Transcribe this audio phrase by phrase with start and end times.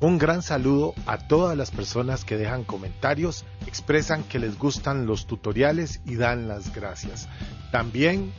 [0.00, 5.26] Un gran saludo a todas las personas que dejan comentarios, expresan que les gustan los
[5.26, 7.28] tutoriales y dan las gracias.
[7.72, 8.32] También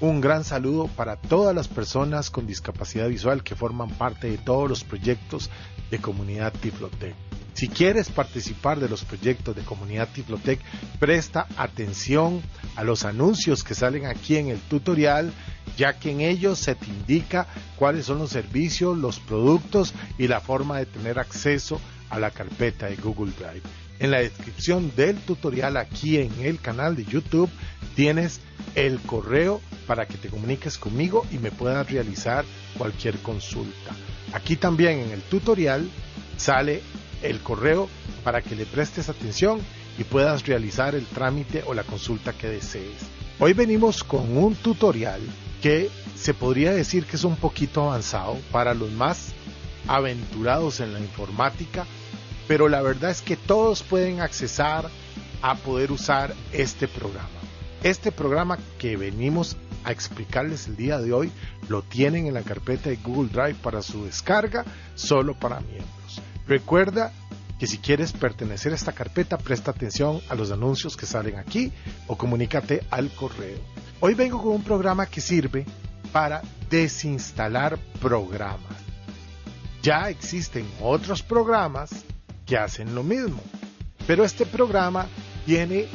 [0.00, 4.68] un gran saludo para todas las personas con discapacidad visual que forman parte de todos
[4.68, 5.50] los proyectos
[5.88, 7.14] de Comunidad Tiflotec.
[7.52, 10.58] Si quieres participar de los proyectos de Comunidad Tiflotec,
[10.98, 12.42] presta atención
[12.74, 15.32] a los anuncios que salen aquí en el tutorial,
[15.76, 20.40] ya que en ellos se te indica cuáles son los servicios, los productos y la
[20.40, 21.80] forma de tener acceso
[22.10, 23.62] a la carpeta de Google Drive.
[23.98, 27.50] En la descripción del tutorial aquí en el canal de YouTube
[27.94, 28.40] tienes
[28.74, 32.44] el correo para que te comuniques conmigo y me puedas realizar
[32.76, 33.94] cualquier consulta.
[34.32, 35.88] Aquí también en el tutorial
[36.36, 36.82] sale
[37.22, 37.88] el correo
[38.24, 39.60] para que le prestes atención
[39.96, 43.13] y puedas realizar el trámite o la consulta que desees.
[43.40, 45.20] Hoy venimos con un tutorial
[45.60, 49.32] que se podría decir que es un poquito avanzado para los más
[49.88, 51.84] aventurados en la informática,
[52.46, 54.88] pero la verdad es que todos pueden accesar
[55.42, 57.28] a poder usar este programa.
[57.82, 61.32] Este programa que venimos a explicarles el día de hoy
[61.68, 66.22] lo tienen en la carpeta de Google Drive para su descarga solo para miembros.
[66.46, 67.12] Recuerda
[67.58, 71.72] que si quieres pertenecer a esta carpeta, presta atención a los anuncios que salen aquí
[72.06, 73.58] o comunícate al correo.
[74.00, 75.64] Hoy vengo con un programa que sirve
[76.12, 78.76] para desinstalar programas.
[79.82, 81.90] Ya existen otros programas
[82.46, 83.40] que hacen lo mismo,
[84.06, 85.06] pero este programa
[85.46, 85.86] tiene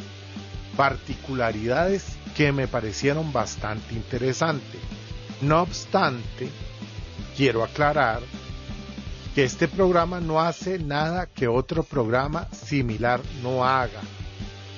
[0.78, 2.06] particularidades
[2.36, 4.80] que me parecieron bastante interesantes.
[5.42, 6.50] No obstante,
[7.36, 8.22] quiero aclarar
[9.36, 14.02] que este programa no hace nada que otro programa similar no haga.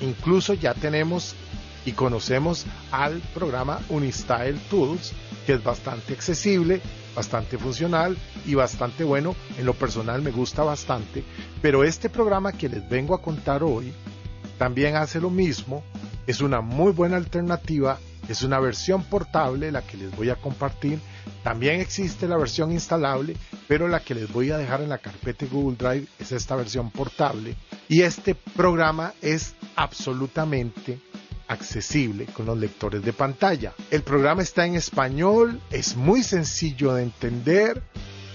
[0.01, 1.35] Incluso ya tenemos
[1.85, 5.13] y conocemos al programa Unistyle Tools,
[5.45, 6.81] que es bastante accesible,
[7.15, 9.35] bastante funcional y bastante bueno.
[9.57, 11.23] En lo personal me gusta bastante,
[11.61, 13.93] pero este programa que les vengo a contar hoy
[14.57, 15.83] también hace lo mismo,
[16.27, 17.97] es una muy buena alternativa,
[18.29, 20.99] es una versión portable la que les voy a compartir
[21.43, 23.35] también existe la versión instalable,
[23.67, 26.91] pero la que les voy a dejar en la carpeta Google Drive es esta versión
[26.91, 27.55] portable.
[27.87, 30.99] Y este programa es absolutamente
[31.47, 33.73] accesible con los lectores de pantalla.
[33.89, 37.81] El programa está en español, es muy sencillo de entender,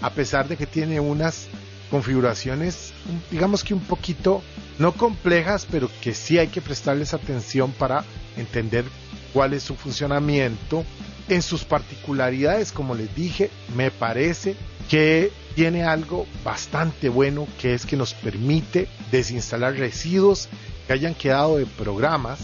[0.02, 1.48] a pesar de que tiene unas
[1.90, 2.92] configuraciones,
[3.30, 4.42] digamos que un poquito,
[4.78, 8.04] no complejas, pero que sí hay que prestarles atención para
[8.36, 8.84] entender
[9.32, 10.84] cuál es su funcionamiento
[11.28, 14.56] en sus particularidades, como les dije, me parece
[14.88, 20.48] que tiene algo bastante bueno que es que nos permite desinstalar residuos
[20.86, 22.38] que hayan quedado de programas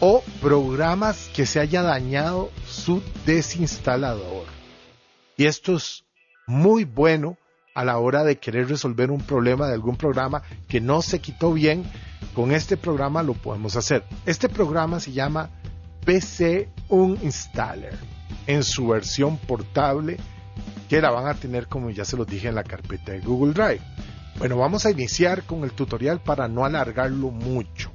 [0.00, 4.46] o programas que se haya dañado su desinstalador.
[5.36, 6.04] Y esto es
[6.46, 7.36] muy bueno
[7.74, 11.52] a la hora de querer resolver un problema de algún programa que no se quitó
[11.52, 11.84] bien.
[12.34, 14.04] Con este programa lo podemos hacer.
[14.26, 15.50] Este programa se llama
[16.04, 20.16] PC Uninstaller en su versión portable
[20.88, 23.52] que la van a tener como ya se los dije en la carpeta de Google
[23.52, 23.80] Drive.
[24.38, 27.90] Bueno, vamos a iniciar con el tutorial para no alargarlo mucho.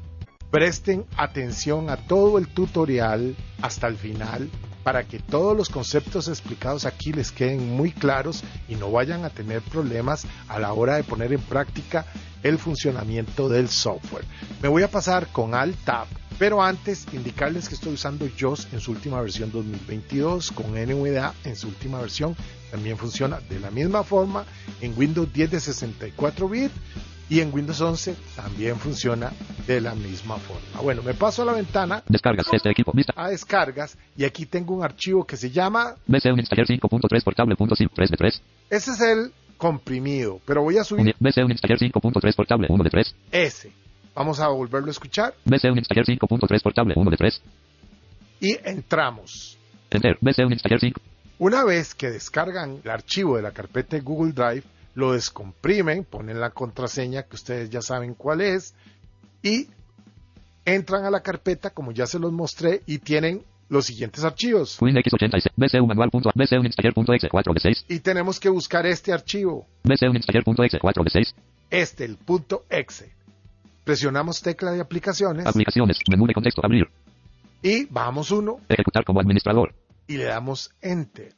[0.52, 4.50] Presten atención a todo el tutorial hasta el final
[4.84, 9.30] para que todos los conceptos explicados aquí les queden muy claros y no vayan a
[9.30, 12.06] tener problemas a la hora de poner en práctica
[12.44, 14.26] el funcionamiento del software.
[14.62, 16.08] Me voy a pasar con Alt Tab
[16.44, 21.56] pero antes, indicarles que estoy usando JOS en su última versión 2022 con NVDA en
[21.56, 22.36] su última versión.
[22.70, 24.44] También funciona de la misma forma
[24.82, 26.74] en Windows 10 de 64 bits
[27.30, 29.32] y en Windows 11 también funciona
[29.66, 30.82] de la misma forma.
[30.82, 32.04] Bueno, me paso a la ventana.
[32.10, 32.92] Descargas este equipo.
[32.94, 33.14] Vista.
[33.16, 38.18] A descargas y aquí tengo un archivo que se llama BC Uninstaller 5.3 portable.3 de
[38.18, 38.42] 3.
[38.70, 43.16] Ese es el comprimido, pero voy a subir BC Uninstaller 5.3 portable 1 de 3.
[43.32, 43.83] ese.
[44.16, 47.42] Vamos a volverlo a escuchar BC Uninstaller 5.3 portable 1 de 3.
[48.42, 49.58] y entramos.
[49.90, 50.18] Enter.
[50.22, 51.02] BC Uninstaller 5.
[51.40, 54.64] Una vez que descargan el archivo de la carpeta de Google Drive,
[54.96, 58.76] lo descomprimen, ponen la contraseña que ustedes ya saben cuál es
[59.42, 59.68] y
[60.66, 64.80] entran a la carpeta como ya se los mostré y tienen los siguientes archivos.
[64.80, 65.50] WinX86.
[65.56, 66.10] BC Manual.
[66.36, 67.86] BC Uninstaller.exe 4 de 6.
[67.90, 71.36] Y tenemos que buscar este archivo, BC Uninstaller.exe 4 de 6.
[71.72, 73.12] este, el punto .exe.
[73.84, 75.98] Presionamos tecla de aplicaciones Aplicaciones.
[76.10, 76.62] Menú de contexto.
[76.64, 76.88] Abrir.
[77.62, 79.74] y bajamos uno Ejecutar como administrador.
[80.08, 81.34] y le damos Enter.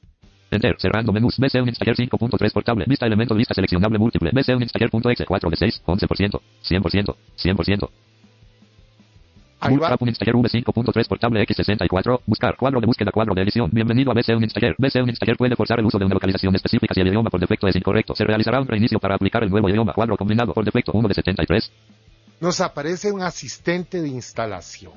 [0.51, 0.75] Enter.
[0.79, 1.37] Cerrando menús.
[1.37, 2.85] BC Uninstaller 5.3 portable.
[2.87, 3.33] Vista elemento.
[3.35, 4.31] Vista seleccionable múltiple.
[4.33, 5.81] BC Uninstaller.exe 4 de 6.
[5.85, 6.41] 11%.
[6.63, 7.15] 100%.
[7.37, 7.89] 100%.
[9.61, 9.77] Ahí va.
[9.79, 12.21] Bootstrap Uninstaller V5.3 portable X64.
[12.27, 12.55] Buscar.
[12.57, 13.11] Cuadro de búsqueda.
[13.11, 13.69] Cuadro de edición.
[13.73, 14.75] Bienvenido a BC Uninstaller.
[14.77, 17.67] BC Uninstaller puede forzar el uso de una localización específica si el idioma por defecto
[17.67, 18.13] es incorrecto.
[18.15, 19.93] Se realizará un reinicio para aplicar el nuevo idioma.
[19.93, 21.71] Cuadro combinado por defecto 1 de 73.
[22.39, 24.93] Nos aparece un asistente de instalación.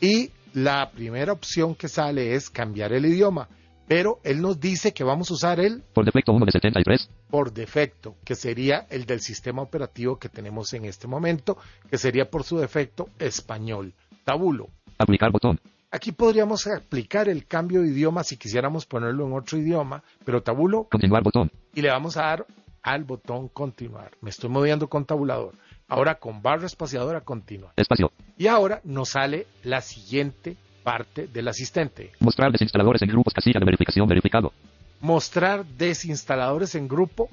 [0.00, 3.48] Y la primera opción que sale es cambiar el idioma.
[3.88, 7.08] Pero él nos dice que vamos a usar el Por defecto 1 de 73.
[7.30, 11.56] por defecto, que sería el del sistema operativo que tenemos en este momento,
[11.88, 13.92] que sería por su defecto español.
[14.24, 14.68] Tabulo.
[14.98, 15.60] Aplicar botón.
[15.92, 20.88] Aquí podríamos aplicar el cambio de idioma si quisiéramos ponerlo en otro idioma, pero tabulo
[20.90, 21.52] Continuar botón.
[21.72, 22.46] y le vamos a dar
[22.82, 24.10] al botón continuar.
[24.20, 25.54] Me estoy moviendo con tabulador.
[25.88, 27.72] Ahora con barra espaciadora continuar.
[27.76, 28.10] Espacio.
[28.36, 32.10] Y ahora nos sale la siguiente parte del asistente.
[32.18, 33.32] Mostrar desinstaladores en grupos.
[33.32, 34.52] Casilla de verificación verificado.
[35.00, 37.28] Mostrar desinstaladores en grupo.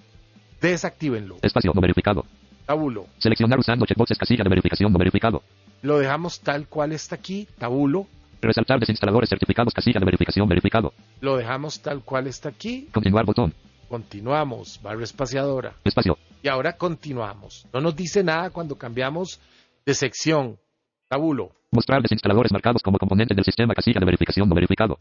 [0.61, 1.37] Desactívenlo.
[1.41, 2.25] Espacio no verificado.
[2.67, 3.07] Tabulo.
[3.17, 4.17] Seleccionar usando checkboxes.
[4.19, 5.41] Casilla de verificación no verificado.
[5.81, 7.47] Lo dejamos tal cual está aquí.
[7.57, 8.07] Tabulo.
[8.39, 9.73] Resaltar desinstaladores certificados.
[9.73, 10.93] Casilla de verificación verificado.
[11.21, 12.87] Lo dejamos tal cual está aquí.
[12.93, 13.53] Continuar botón.
[13.89, 14.79] Continuamos.
[14.83, 15.73] Barra espaciadora.
[15.83, 16.17] Espacio.
[16.43, 17.65] Y ahora continuamos.
[17.73, 19.39] No nos dice nada cuando cambiamos
[19.85, 20.59] de sección.
[21.07, 21.51] Tabulo.
[21.71, 23.73] Mostrar desinstaladores marcados como componentes del sistema.
[23.73, 24.97] Casilla de verificación no verificado.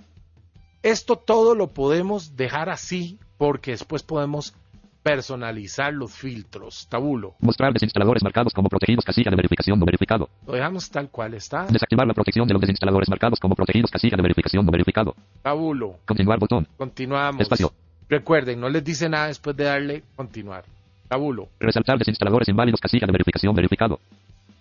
[0.85, 4.55] Esto todo lo podemos dejar así porque después podemos
[5.03, 6.87] personalizar los filtros.
[6.89, 7.35] Tabulo.
[7.41, 9.05] Mostrar desinstaladores marcados como protegidos.
[9.05, 10.29] Casilla de verificación no verificado.
[10.47, 11.67] Lo dejamos tal cual está.
[11.67, 13.91] Desactivar la protección de los desinstaladores marcados como protegidos.
[13.91, 15.17] Casilla de verificación no verificado.
[15.43, 15.97] Tabulo.
[16.07, 16.69] Continuar botón.
[16.77, 17.41] Continuamos.
[17.41, 17.73] Espacio.
[18.09, 20.65] Recuerden, no les dice nada después de darle continuar.
[21.13, 21.51] Tabulo.
[21.61, 22.81] Resaltar desinstaladores inválidos.
[22.81, 24.01] Casilla de verificación verificado.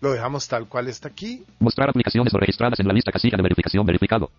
[0.01, 1.45] Lo dejamos tal cual está aquí.
[1.59, 3.09] Mostrar aplicaciones no registradas en la lista.
[3.09, 4.29] Casilla de verificación verificado.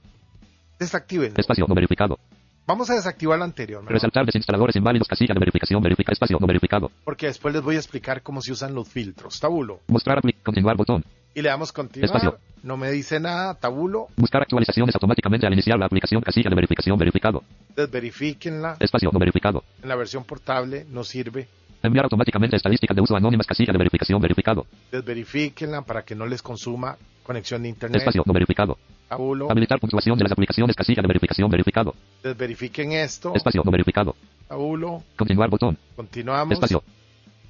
[0.79, 1.33] Desactiven.
[1.35, 2.19] Espacio no verificado.
[2.67, 5.09] Vamos a desactivar lo anterior, mejor, Resaltar desinstaladores inválidos.
[5.09, 6.13] Casilla de verificación verificado.
[6.13, 6.91] Espacio no verificado.
[7.03, 9.41] porque después les voy a explicar cómo se usan los filtros.
[9.41, 9.81] Tabulo.
[9.89, 11.03] Mostrar continuar botón.
[11.35, 12.15] Y le damos continuar.
[12.15, 12.39] Espacio.
[12.63, 13.55] No me dice nada.
[13.55, 14.09] Tabulo.
[14.19, 16.21] Buscar actualizaciones automáticamente al iniciar la aplicación.
[16.21, 17.43] Casilla de verificación verificado.
[17.75, 18.77] Desverifíquenla.
[18.81, 19.65] Espacio no verificado.
[19.83, 21.49] En la versión portable no sirve.
[21.83, 23.47] Enviar automáticamente estadísticas de uso anónimas.
[23.47, 24.67] Casilla de verificación verificado.
[24.93, 28.01] Desverifíquenla para que no les consuma conexión de internet.
[28.01, 28.79] Espacio no verificado.
[29.09, 29.51] Tabulo.
[29.51, 30.77] Habilitar puntuación de las aplicaciones.
[30.77, 31.95] Casilla de verificación verificado.
[32.23, 33.35] Desverifiquen esto.
[33.35, 34.15] Espacio no verificado.
[34.47, 35.03] Tabulo.
[35.17, 35.77] Continuar botón.
[35.97, 36.53] Continuamos.
[36.53, 36.85] Espacio.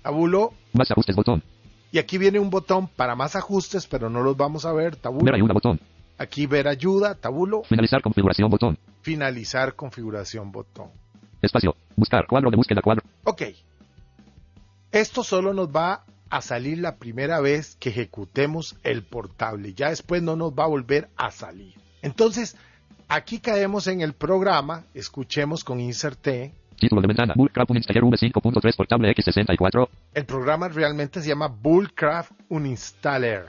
[0.03, 0.55] Tabulo.
[0.73, 1.43] Más ajustes botón.
[1.91, 4.97] Y aquí viene un botón para más ajustes, pero no los vamos a ver.
[4.97, 5.27] Tabulo.
[5.27, 5.79] Ver ayuda botón.
[6.17, 7.15] Aquí ver ayuda.
[7.17, 7.65] Tabulo.
[7.65, 8.79] Finalizar configuración botón.
[9.03, 10.89] Finalizar configuración botón.
[11.43, 11.77] Espacio.
[11.97, 13.05] Buscar cuadro de búsqueda cuadro.
[13.25, 13.43] Ok.
[14.93, 19.73] Esto solo nos va a salir la primera vez que ejecutemos el portable.
[19.73, 21.75] Ya después no nos va a volver a salir.
[22.03, 22.59] Entonces,
[23.09, 24.85] aquí caemos en el programa.
[24.93, 26.29] Escuchemos con Insert.
[26.79, 27.33] Título de ventana.
[27.35, 29.89] Bullcrap Uninstaller V5.3 portable X64.
[30.13, 33.47] El programa realmente se llama Bullcraft Uninstaller.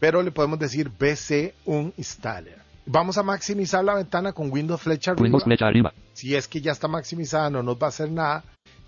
[0.00, 2.58] Pero le podemos decir BC Uninstaller.
[2.86, 5.24] Vamos a maximizar la ventana con Windows flecha arriba.
[5.24, 5.92] Windows flecha arriba.
[6.12, 8.42] Si es que ya está maximizada, no nos va a hacer nada.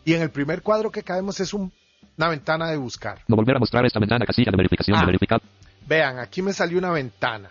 [0.04, 1.72] Y en el primer cuadro que caemos es un-
[2.18, 3.20] una ventana de buscar.
[3.28, 4.24] No volver a mostrar esta ventana.
[4.26, 5.04] Casilla de verificación Ah.
[5.06, 5.42] verificado.
[5.86, 7.50] Vean, aquí me salió una ventana.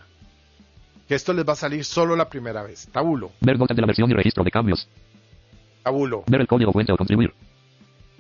[1.08, 2.88] Que esto les va a salir solo la primera vez.
[2.92, 4.88] Tabulo, Ver notas de la versión y registro de cambios.
[5.84, 7.34] tabulo, Ver el código fuente o contribuir.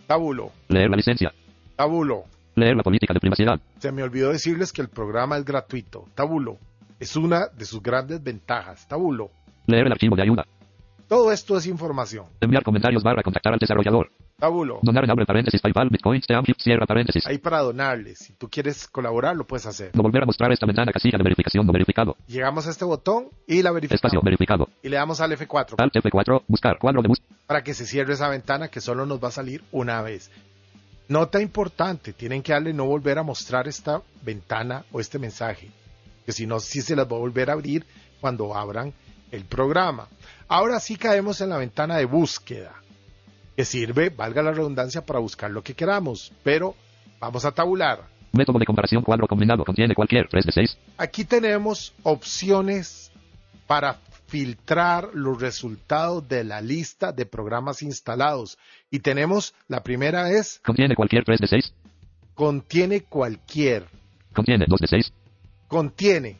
[0.07, 1.31] tabulo, Leer la licencia.
[1.75, 2.23] tabulo.
[2.55, 3.59] Leer la política de privacidad.
[3.79, 6.05] Se me olvidó decirles que el programa es gratuito.
[6.15, 6.57] Tabulo.
[6.99, 8.85] Es una de sus grandes ventajas.
[8.89, 9.31] Tabulo.
[9.67, 10.45] Leer el archivo de ayuda.
[11.07, 12.25] Todo esto es información.
[12.41, 14.11] Enviar comentarios barra contactar al desarrollador.
[14.41, 14.79] Tabulo.
[14.81, 17.27] Donar en abre paréntesis PayPal, Bitcoin, Steam, cierra paréntesis.
[17.27, 18.17] Ahí para donarles.
[18.17, 19.91] Si tú quieres colaborar, lo puedes hacer.
[19.93, 20.91] No volver a mostrar esta ventana.
[20.91, 22.17] Casilla de verificación no verificado.
[22.25, 24.23] Llegamos a este botón y la Espacio verificamos.
[24.23, 24.67] verificado.
[24.81, 26.43] Y le damos al F4 Alt F4.
[26.47, 27.29] Buscar cuadro de búsqueda.
[27.45, 30.31] para que se cierre esa ventana que solo nos va a salir una vez.
[31.07, 35.69] Nota importante, tienen que darle no volver a mostrar esta ventana o este mensaje,
[36.25, 37.85] que si no, sí se las va a volver a abrir
[38.19, 38.91] cuando abran
[39.29, 40.07] el programa.
[40.47, 42.80] Ahora sí caemos en la ventana de búsqueda,
[43.61, 46.73] que sirve, valga la redundancia, para buscar lo que queramos, pero
[47.19, 48.07] vamos a tabular.
[48.31, 50.77] Método de comparación cuadro combinado contiene cualquier 3 de 6.
[50.97, 53.11] Aquí tenemos opciones
[53.67, 58.57] para filtrar los resultados de la lista de programas instalados.
[58.89, 61.73] Y tenemos, la primera es, Contiene cualquier 3 de 6.
[62.33, 63.85] contiene cualquier.
[64.33, 65.13] Contiene 2 de 6.
[65.67, 66.39] Contiene,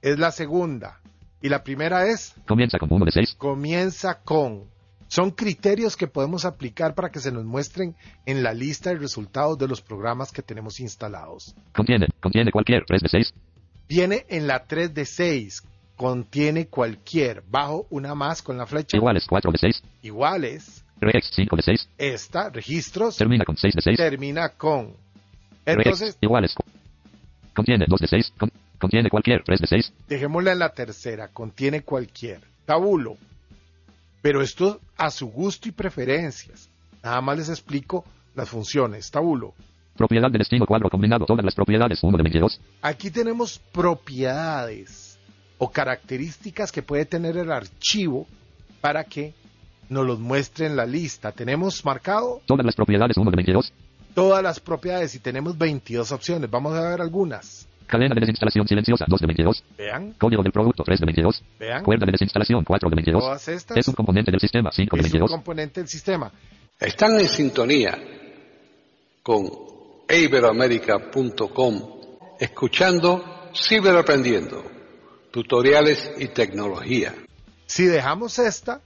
[0.00, 1.00] es la segunda.
[1.42, 3.34] Y la primera es, Comienza con 1 de 6.
[3.36, 4.71] comienza con.
[5.12, 9.58] Son criterios que podemos aplicar para que se nos muestren en la lista de resultados
[9.58, 11.54] de los programas que tenemos instalados.
[11.74, 13.34] Contiene, contiene cualquier 3 de 6.
[13.86, 15.64] Viene en la 3 de 6.
[15.96, 17.42] Contiene cualquier.
[17.46, 18.96] Bajo una más con la flecha.
[18.96, 19.82] Iguales 4 de 6.
[20.00, 20.82] Iguales.
[20.98, 21.88] Regex 5 de 6.
[21.98, 23.96] Esta, registros, Termina con 6 de 6.
[23.98, 24.94] termina con.
[25.66, 26.54] Entonces, iguales.
[27.54, 28.32] Contiene 2 de 6.
[28.38, 29.92] Con- contiene cualquier 3 de 6.
[30.08, 31.28] dejémosla en la tercera.
[31.28, 32.40] Contiene cualquier.
[32.64, 33.18] Tabulo.
[34.22, 36.70] Pero esto a su gusto y preferencias.
[37.02, 39.10] Nada más les explico las funciones.
[39.10, 39.54] Tabulo.
[39.96, 41.26] Propiedad de destino cuadro combinado.
[41.26, 42.60] Todas las propiedades 1 de 22.
[42.80, 45.18] Aquí tenemos propiedades
[45.58, 48.26] o características que puede tener el archivo
[48.80, 49.34] para que
[49.88, 51.32] nos los muestre en la lista.
[51.32, 53.72] Tenemos marcado Todas las propiedades 1 de 22.
[54.14, 56.50] todas las propiedades y tenemos 22 opciones.
[56.50, 57.68] Vamos a ver algunas.
[57.92, 59.64] Cadena de desinstalación silenciosa 2 de 22.
[59.76, 61.44] Vean, Código del producto 3 de 22.
[61.60, 61.84] vean.
[61.84, 63.22] Cuerda de desinstalación 4 de 22.
[63.22, 65.30] Todas estas Es un componente del sistema 5 de es un 22.
[65.30, 66.32] componente del sistema.
[66.80, 67.98] Están en sintonía
[69.22, 69.46] con
[70.08, 71.82] iberoamérica.com,
[72.40, 74.64] escuchando Ciberaprendiendo,
[75.30, 77.14] tutoriales y tecnología.
[77.66, 78.80] Si dejamos esta,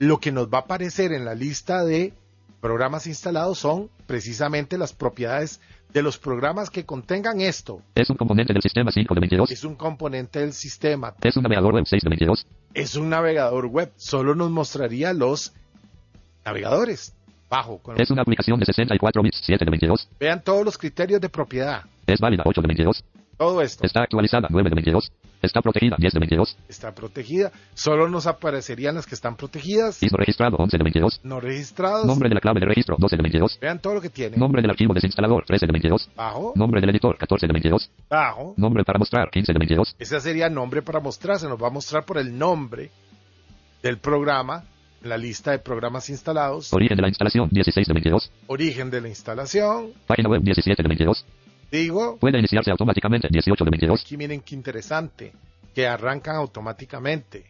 [0.00, 2.12] lo que nos va a aparecer en la lista de
[2.60, 5.60] programas instalados son precisamente las propiedades
[5.94, 7.80] de los programas que contengan esto.
[7.94, 9.50] Es un componente del sistema 5 de 22.
[9.52, 11.14] Es un componente del sistema.
[11.22, 12.46] Es un navegador web 6 de 22.
[12.74, 13.92] Es un navegador web.
[13.96, 15.54] Solo nos mostraría los
[16.44, 17.14] navegadores.
[17.48, 17.78] Bajo.
[17.78, 20.08] con- Es una aplicación de 64 bits 7 de 22.
[20.18, 21.82] Vean todos los criterios de propiedad.
[22.06, 23.04] Es válida 8 de 22.
[23.38, 25.12] Todo esto Está actualizada 9 de 22.
[25.44, 26.56] Está protegida 10 de 22.
[26.68, 27.52] está protegida.
[27.74, 31.20] Solo nos aparecerían las que están protegidas, ISO registrado 11 de 22.
[31.22, 32.06] no registrados.
[32.06, 33.58] Nombre de la clave de registro 12 de 22.
[33.60, 34.36] Vean todo lo que tiene.
[34.36, 36.10] Nombre del archivo desinstalador 13 de 22.
[36.16, 37.90] Bajo, Nombre del editor 14 de 22.
[38.08, 38.54] bajo.
[38.56, 39.96] Nombre para mostrar 15 de 22.
[39.98, 41.38] Ese sería nombre para mostrar.
[41.38, 42.90] Se nos va a mostrar por el nombre
[43.82, 44.64] del programa,
[45.02, 48.32] la lista de programas instalados, Origen de la instalación 16 de 22.
[48.46, 49.92] origen de la instalación.
[50.06, 51.26] Página web 17 de 22.
[51.74, 54.00] Digo, Puede iniciarse automáticamente 18 de 22.
[54.00, 55.32] aquí miren qué interesante,
[55.74, 57.46] que arrancan automáticamente.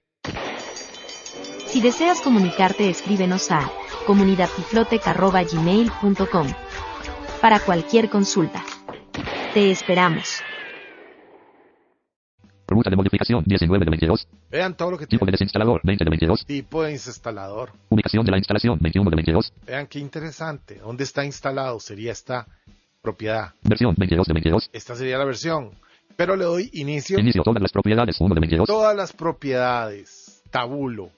[1.66, 3.70] Si deseas comunicarte, escríbenos a
[4.06, 6.46] comunidadtiflotec.gmail.com
[7.42, 8.64] para cualquier consulta.
[9.52, 10.40] Te esperamos.
[12.66, 14.26] Ruta de modificación 19 de 22.
[14.50, 16.46] Vean todo lo que Tipo de desinstalador 20 de 22.
[16.46, 17.72] Tipo de instalador.
[17.90, 19.52] Ubicación de la instalación 21 de 22.
[19.66, 20.76] Vean qué interesante.
[20.76, 21.78] ¿Dónde está instalado?
[21.78, 22.46] Sería esta
[23.04, 23.52] propiedad.
[23.62, 24.70] Versión 22 de 22.
[24.72, 25.70] Esta sería la versión.
[26.16, 27.18] Pero le doy inicio.
[27.18, 28.66] Inicio todas las propiedades 1 de 22.
[28.66, 30.42] Todas las propiedades.
[30.50, 31.10] Tabulo.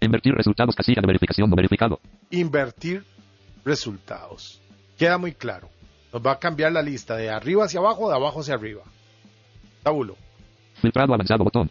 [0.00, 2.00] Invertir resultados casilla de verificación no verificado.
[2.30, 3.04] Invertir
[3.64, 4.60] resultados.
[4.96, 5.68] Queda muy claro.
[6.12, 8.82] Nos va a cambiar la lista de arriba hacia abajo, de abajo hacia arriba.
[9.82, 10.16] Tabulo.
[10.80, 11.70] Filtrado avanzado botón.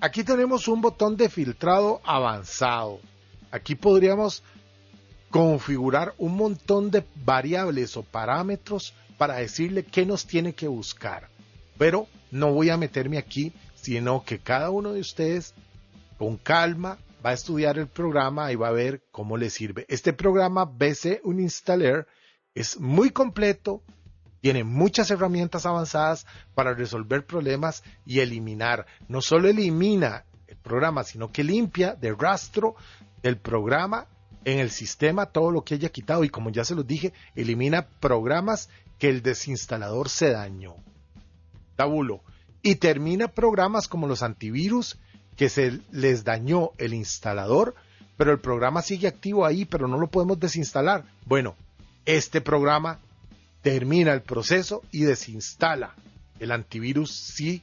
[0.00, 3.00] Aquí tenemos un botón de filtrado avanzado.
[3.50, 4.42] Aquí podríamos
[5.30, 11.28] configurar un montón de variables o parámetros para decirle qué nos tiene que buscar.
[11.78, 15.54] Pero no voy a meterme aquí, sino que cada uno de ustedes
[16.18, 19.86] con calma va a estudiar el programa y va a ver cómo le sirve.
[19.88, 22.06] Este programa BC Uninstaller
[22.54, 23.82] es muy completo,
[24.40, 28.86] tiene muchas herramientas avanzadas para resolver problemas y eliminar.
[29.06, 32.74] No solo elimina el programa, sino que limpia de rastro
[33.22, 34.06] del programa
[34.44, 37.86] en el sistema todo lo que haya quitado y como ya se los dije, elimina
[38.00, 38.68] programas
[38.98, 40.74] que el desinstalador se dañó.
[41.76, 42.20] Tabulo.
[42.62, 44.98] Y termina programas como los antivirus
[45.36, 47.74] que se les dañó el instalador,
[48.18, 51.04] pero el programa sigue activo ahí, pero no lo podemos desinstalar.
[51.24, 51.56] Bueno,
[52.04, 52.98] este programa
[53.62, 55.94] termina el proceso y desinstala.
[56.38, 57.62] El antivirus sí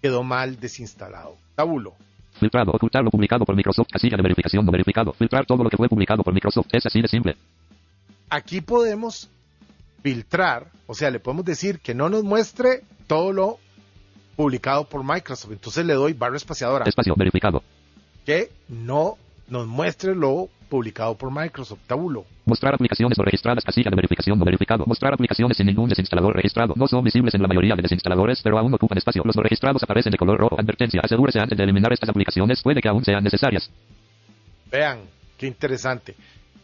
[0.00, 1.36] quedó mal desinstalado.
[1.56, 1.94] Tabulo.
[2.38, 5.12] Filtrado, ocultar lo publicado por Microsoft, casilla de verificación no verificado.
[5.12, 6.66] Filtrar todo lo que fue publicado por Microsoft.
[6.72, 7.36] Es así de simple.
[8.28, 9.30] Aquí podemos
[10.02, 13.58] filtrar, o sea, le podemos decir que no nos muestre todo lo
[14.36, 15.52] publicado por Microsoft.
[15.52, 16.84] Entonces le doy barra espaciadora.
[16.86, 17.62] Espacio, verificado.
[18.24, 19.16] Que no
[19.48, 21.80] nos muestre lo publicado por Microsoft.
[21.86, 22.24] Tabulo.
[22.44, 24.84] Mostrar aplicaciones no registradas, casilla de verificación no verificado.
[24.86, 26.74] Mostrar aplicaciones sin ningún desinstalador registrado.
[26.76, 29.22] No son visibles en la mayoría de desinstaladores, pero aún ocupan espacio.
[29.24, 30.60] Los no registrados aparecen de color rojo.
[30.60, 31.00] Advertencia.
[31.02, 32.62] Asegúrese antes de eliminar estas aplicaciones.
[32.62, 33.70] Puede que aún sean necesarias.
[34.70, 35.00] Vean,
[35.36, 36.14] qué interesante.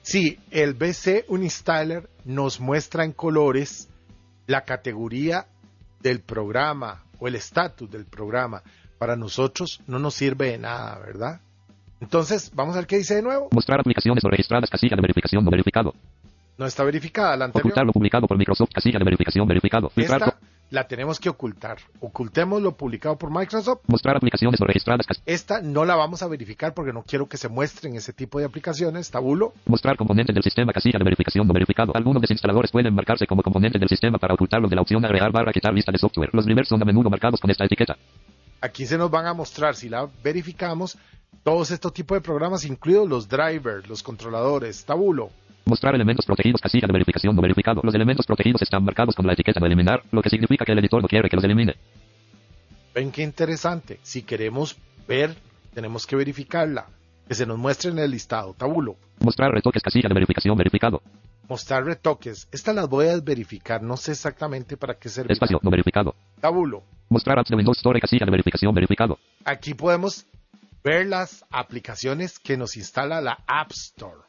[0.02, 3.88] Sí, el BC Uninstaller nos muestra en colores
[4.46, 5.46] la categoría
[6.00, 8.62] del programa o el estatus del programa
[8.98, 11.40] para nosotros no nos sirve de nada, ¿verdad?
[12.02, 13.48] Entonces, vamos a ver qué dice de nuevo.
[13.52, 15.94] Mostrar aplicaciones no registradas, casilla de verificación no verificado.
[16.58, 17.66] No está verificada la anterior.
[17.66, 19.88] Ocultar lo publicado por Microsoft, casilla de verificación verificado.
[19.88, 20.38] Filtrar Esta
[20.70, 21.78] la tenemos que ocultar.
[22.00, 23.82] Ocultemos lo publicado por Microsoft.
[23.86, 27.48] Mostrar aplicaciones no registradas, Esta no la vamos a verificar porque no quiero que se
[27.48, 29.08] muestren ese tipo de aplicaciones.
[29.08, 29.52] Tabulo.
[29.66, 31.92] Mostrar componentes del sistema, casilla de verificación no verificado.
[31.94, 35.52] Algunos desinstaladores pueden marcarse como componentes del sistema para ocultarlos de la opción agregar barra
[35.52, 36.30] quitar lista de software.
[36.32, 37.96] Los drivers son a menudo marcados con esta etiqueta.
[38.60, 40.96] Aquí se nos van a mostrar, si la verificamos,
[41.42, 44.84] todos estos tipos de programas, incluidos los drivers, los controladores.
[44.84, 45.30] Tabulo.
[45.64, 47.80] Mostrar elementos protegidos, casilla de verificación no verificado.
[47.84, 50.78] Los elementos protegidos están marcados con la etiqueta no eliminar, lo que significa que el
[50.78, 51.76] editor no quiere que los elimine.
[52.94, 53.98] Ven qué interesante.
[54.02, 54.76] Si queremos
[55.08, 55.34] ver,
[55.74, 56.86] tenemos que verificarla.
[57.26, 58.54] Que se nos muestre en el listado.
[58.54, 58.96] Tabulo.
[59.20, 61.00] Mostrar retoques, casilla de verificación verificado.
[61.48, 62.48] Mostrar retoques.
[62.50, 63.82] Estas las voy a verificar.
[63.82, 65.32] No sé exactamente para qué servirá.
[65.32, 66.14] Espacio no verificado.
[66.40, 66.82] Tabulo.
[67.08, 69.18] Mostrar apps de Windows Store, casilla de verificación verificado.
[69.44, 70.26] Aquí podemos
[70.84, 74.20] ver las aplicaciones que nos instala la App Store.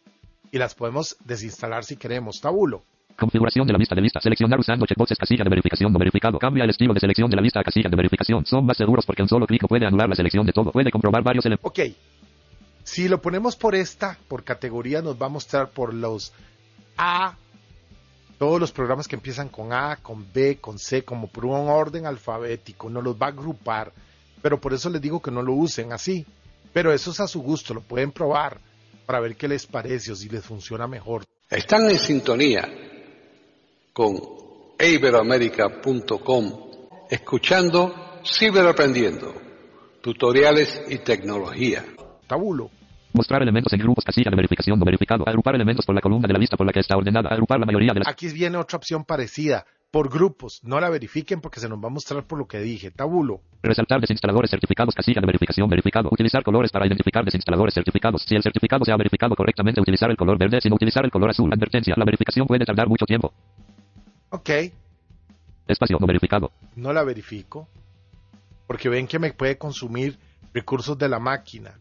[0.52, 2.40] Y las podemos desinstalar si queremos.
[2.40, 2.84] Tabulo.
[3.18, 4.20] Configuración de la lista de lista.
[4.20, 6.38] Seleccionar usando checkboxes, casilla de verificación no verificado.
[6.40, 8.46] Cambia el estilo de selección de la lista a casilla de verificación.
[8.46, 10.72] Son más seguros porque un solo clic no puede anular la selección de todo.
[10.72, 11.70] Puede comprobar varios elementos.
[11.70, 11.80] Ok.
[12.84, 16.34] Si lo ponemos por esta, por categoría, nos va a mostrar por los
[16.98, 17.36] A,
[18.38, 22.06] todos los programas que empiezan con A, con B, con C, como por un orden
[22.06, 23.94] alfabético, nos los va a agrupar.
[24.42, 26.26] Pero por eso les digo que no lo usen así.
[26.74, 28.60] Pero eso es a su gusto, lo pueden probar
[29.06, 31.24] para ver qué les parece o si les funciona mejor.
[31.50, 32.68] Están en sintonía
[33.94, 34.20] con
[34.80, 36.72] iberoamérica.com,
[37.10, 39.34] escuchando Ciberaprendiendo,
[40.02, 41.86] tutoriales y tecnología.
[42.26, 42.72] Tabulo.
[43.12, 45.28] Mostrar elementos en grupos, casilla de verificación no verificado.
[45.28, 47.30] Agrupar elementos por la columna de la lista por la que está ordenada.
[47.30, 48.08] Agrupar la mayoría de las.
[48.08, 50.60] Aquí viene otra opción parecida, por grupos.
[50.64, 52.90] No la verifiquen porque se nos va a mostrar por lo que dije.
[52.90, 53.42] Tabulo.
[53.62, 56.10] Resaltar desinstaladores certificados, casilla de verificación verificado.
[56.12, 58.24] Utilizar colores para identificar desinstaladores certificados.
[58.28, 61.30] Si el certificado se ha verificado correctamente, utilizar el color verde, sin utilizar el color
[61.30, 61.54] azul.
[61.54, 63.32] Advertencia, la verificación puede tardar mucho tiempo.
[64.32, 64.50] Ok,
[65.68, 66.52] Espacio no verificado.
[66.76, 67.68] no la verifico
[68.66, 70.18] porque ven que me puede consumir
[70.56, 71.78] recursos de la máquina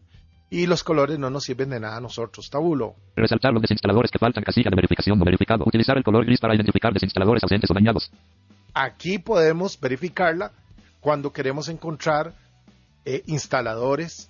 [0.53, 2.47] y los colores no nos sirven de nada a nosotros.
[2.47, 2.93] Tabulo.
[3.15, 5.63] Resaltar los desinstaladores que faltan, casilla de verificación no verificado.
[5.65, 8.11] Utilizar el color gris para identificar desinstaladores ausentes o dañados.
[8.75, 10.51] Aquí podemos verificarla
[10.99, 12.33] cuando queremos encontrar
[13.03, 14.29] eh, instaladores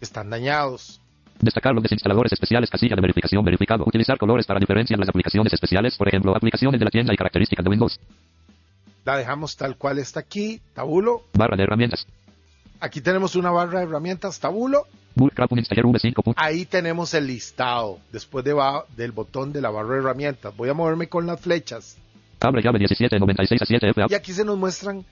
[0.00, 1.00] que están dañados.
[1.38, 3.84] Destacar los desinstaladores especiales, casilla de verificación verificado.
[3.86, 7.62] Utilizar colores para diferenciar las aplicaciones especiales, por ejemplo, aplicaciones de la tienda y características
[7.62, 8.00] de Windows.
[9.04, 10.60] La dejamos tal cual está aquí.
[10.74, 11.22] Tabulo.
[11.32, 12.06] Barra de herramientas.
[12.80, 14.40] Aquí tenemos una barra de herramientas.
[14.40, 14.86] Tabulo.
[15.14, 16.34] Bullcrap Installer V5.
[16.36, 18.54] Ahí tenemos el listado después de
[18.96, 20.56] del botón de la barra de herramientas.
[20.56, 21.98] Voy a moverme con las flechas.
[22.40, 24.06] Abre llave 1796 a 7 F.
[24.08, 25.04] Y aquí se nos muestran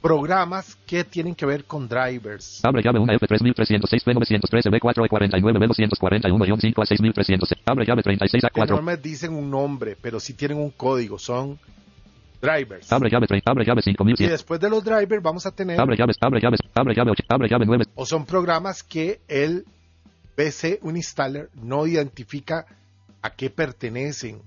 [0.00, 2.64] programas que tienen que ver con drivers.
[2.64, 7.54] Abre llave 1 F3306 P913 B4 E49 B241-5 a 6300.
[7.66, 8.82] Abre llave 36 a Que no 4.
[8.82, 11.18] me dicen un nombre, pero sí tienen un código.
[11.18, 11.58] Son
[12.40, 12.92] drivers.
[12.92, 13.50] Abre llave 30.
[13.50, 14.30] Abre llave Y 5100.
[14.30, 16.16] después de los drivers vamos a tener, Abre llaves.
[16.20, 16.60] Abre llaves.
[16.74, 17.24] Abre llave 8.
[17.28, 17.84] Abre llave 9.
[17.94, 19.64] o son programas que el
[20.34, 22.66] PC Uninstaller no identifica
[23.22, 24.40] a qué pertenecen.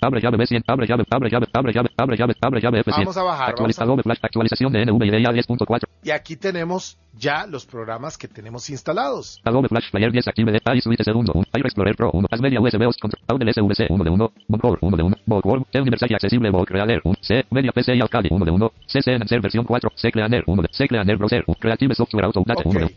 [0.00, 0.64] Abre llave B100.
[0.66, 1.04] Abre llave.
[1.10, 1.46] Abre llave.
[1.52, 1.88] Abre llave.
[1.96, 2.34] Abre llave.
[2.40, 2.98] Abre llave F100.
[2.98, 4.18] Vamos a bajar, Actualizador de Flash.
[4.22, 5.84] Actualización de NVIDIA 10.4.
[6.02, 9.40] Y aquí tenemos ya los programas que tenemos instalados.
[9.44, 12.86] Adobe Flash Player 10 Active de iSuite segundo 1, Fire Explorer Pro 1, Asmedia USB
[12.86, 16.14] OS Control, Audel SVC 1 de 1, Boncore 1 de 1, Bookworm, T Universal y
[16.14, 19.64] Accesible Book Reader 1, C, Media PC y Alcali 1 de 1, CC Enhancer versión
[19.64, 22.92] 4, C Cleaner 1 de, C Cleaner Browser 1, Creative Software Autodate 1 de Ok.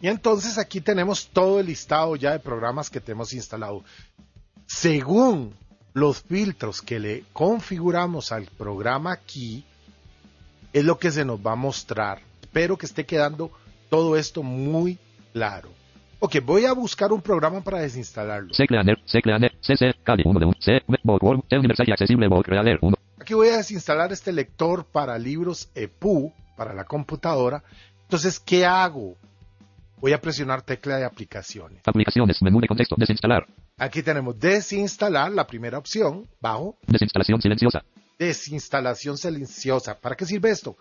[0.00, 3.82] Y entonces aquí tenemos todo el listado ya de programas que tenemos instalado.
[4.66, 5.54] Según
[5.94, 9.64] los filtros que le configuramos al programa aquí,
[10.72, 12.20] es lo que se nos va a mostrar.
[12.42, 13.52] Espero que esté quedando
[13.88, 14.98] todo esto muy
[15.32, 15.70] claro.
[16.18, 18.52] Ok, voy a buscar un programa para desinstalarlo.
[18.52, 22.28] C Cleaner, C Cleaner, CC, Cali 1 de 1, C, Bookworm, T Universal y Accesible
[22.28, 27.62] Book Reader 1, Aquí voy a desinstalar este lector para libros EPU para la computadora.
[28.02, 29.16] Entonces, ¿qué hago?
[29.98, 31.80] Voy a presionar tecla de aplicaciones.
[31.86, 37.82] Aplicaciones, menú de contexto, desinstalar, Aquí tenemos desinstalar, la primera opción, bajo, desinstalación silenciosa,
[38.18, 39.98] desinstalación silenciosa.
[39.98, 40.76] ¿Para qué sirve esto?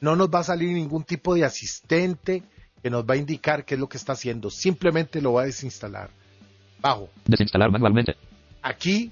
[0.00, 2.44] No nos va a salir ningún tipo de asistente
[2.82, 4.48] que nos va a indicar qué es lo que está haciendo.
[4.48, 6.10] Simplemente lo va a desinstalar.
[6.80, 7.10] Bajo.
[7.26, 8.14] desinstalar manualmente,
[8.62, 9.10] Aquí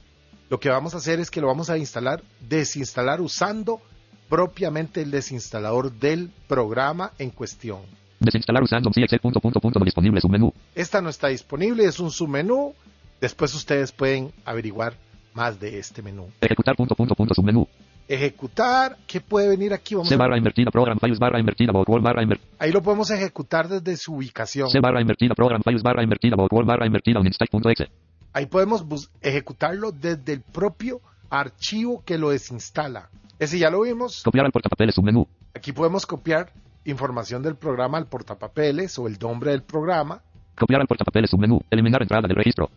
[0.48, 3.83] lo que vamos a hacer es que lo vamos a instalar, desinstalar usando
[4.28, 7.81] propiamente el desinstalador del programa en cuestión.
[8.20, 12.74] desinstalar usando punto punto punto disponible submenú, Esta no está disponible, es un submenú.
[13.20, 14.94] Después ustedes pueden averiguar
[15.35, 16.28] más de este menú.
[16.40, 17.66] ejecutar punto punto punto submenú,
[18.09, 18.96] ejecutar.
[19.07, 19.94] ¿Qué puede venir aquí?
[19.94, 22.48] Vamos C a- invertida program files barra invertida Vocwall barra invertida.
[22.59, 24.68] Ahí lo podemos ejecutar desde su ubicación.
[24.70, 27.88] C barra invertida program files barra invertida Vocwall barra invertida uninstall.exe.
[28.33, 28.85] Ahí podemos
[29.20, 31.00] ejecutarlo desde el propio
[31.31, 33.09] archivo que lo desinstala.
[33.38, 34.22] Ese ya lo vimos.
[34.22, 35.26] Copiar al portapapeles submenú.
[35.54, 36.52] Aquí podemos copiar
[36.85, 40.20] información del programa al portapapeles o el nombre del programa.
[40.59, 41.61] Copiar al portapapeles submenú.
[41.70, 42.70] Eliminar entrada del registro.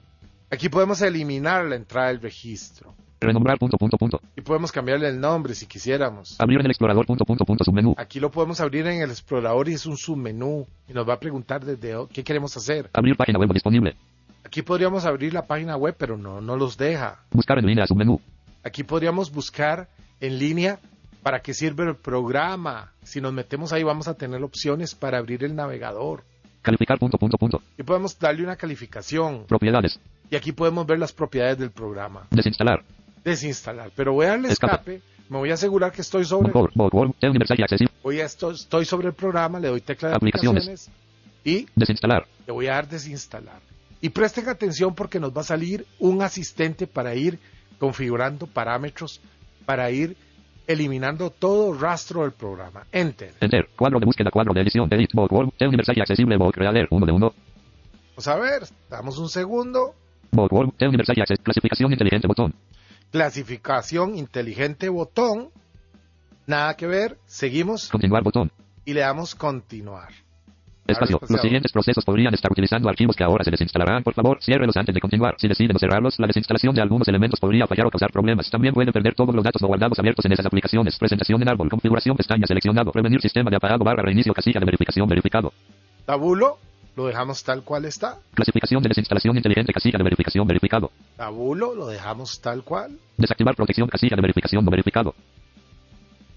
[0.52, 2.94] Aquí podemos eliminar la entrada del registro.
[3.22, 4.20] Renombrar punto punto punto.
[4.36, 6.36] Y podemos cambiarle el nombre si quisiéramos.
[6.42, 7.96] Abrir en el explorador punto punto punto submenú.
[7.98, 10.68] Aquí lo podemos abrir en el explorador y es un submenú.
[10.90, 12.90] Y nos va a preguntar desde qué queremos hacer.
[12.92, 13.96] Abrir página web disponible.
[14.44, 17.24] Aquí podríamos abrir la página web, pero no, no los deja.
[17.32, 18.20] Buscar en línea submenú.
[18.64, 19.88] Aquí podríamos buscar
[20.20, 20.80] en línea
[21.24, 22.92] para qué sirve el programa.
[23.04, 26.26] Si nos metemos ahí vamos a tener opciones para abrir el navegador.
[26.62, 27.62] Calificar punto punto punto.
[27.78, 29.46] Y podemos darle una calificación.
[29.48, 29.98] Propiedades.
[30.32, 32.26] Y aquí podemos ver las propiedades del programa.
[32.32, 32.84] Desinstalar.
[33.24, 33.92] Desinstalar.
[33.96, 34.74] Pero voy a darle Escape.
[34.74, 35.02] escape.
[35.30, 36.52] Me voy a asegurar que estoy sobre,
[38.04, 40.64] voy a esto- estoy sobre el programa, le doy tecla de Aplicaciones.
[40.64, 40.92] aplicaciones
[41.46, 42.26] y Desinstalar.
[42.48, 43.60] le voy a dar desinstalar.
[44.02, 47.40] Y presten atención porque nos va a salir un asistente para ir
[47.80, 49.22] configurando parámetros,
[49.66, 50.18] para ir
[50.68, 52.86] eliminando todo rastro del programa.
[52.92, 53.34] Enter.
[53.40, 53.70] Enter.
[53.78, 54.32] Cuadro de búsqueda.
[54.32, 54.88] Cuadro de edición.
[54.92, 55.12] Edit.
[55.58, 56.38] T universal y accesible.
[56.38, 56.54] Voc.
[56.54, 56.88] Creader.
[56.90, 57.34] 1 de 1.
[58.16, 59.94] Vamos a ver, damos un segundo.
[60.32, 62.28] Clasificación inteligente.
[62.28, 62.54] Botón.
[63.12, 65.50] Clasificación inteligente botón.
[66.48, 67.18] Nada que ver.
[67.26, 68.24] Seguimos Continuar.
[68.24, 68.52] Botón.
[68.86, 70.10] y le damos continuar.
[70.88, 71.20] Espacio.
[71.30, 74.04] Los siguientes procesos podrían estar utilizando archivos que ahora se desinstalarán.
[74.04, 75.36] Por favor, ciérrelos antes de continuar.
[75.38, 78.50] Si deciden no cerrarlos, la desinstalación de algunos elementos podría fallar o causar problemas.
[78.50, 80.98] También puede perder todos los datos no guardados abiertos en esas aplicaciones.
[80.98, 81.70] Presentación en árbol.
[81.70, 82.92] Configuración pestaña seleccionado.
[82.92, 85.54] Prevenir sistema de apagado barra reinicio casilla de verificación verificado.
[86.06, 86.58] Tabulo,
[86.96, 88.18] lo dejamos tal cual está.
[88.34, 90.92] Clasificación de desinstalación inteligente casilla de verificación verificado.
[91.18, 92.98] Tabulo, lo dejamos tal cual.
[93.18, 95.16] Desactivar protección casilla de verificación no verificado.